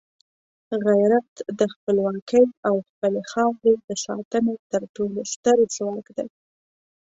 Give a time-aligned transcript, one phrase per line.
[0.85, 6.27] غیرت د خپلواکۍ او خپلې خاورې د ساتنې تر ټولو ستر ځواک دی.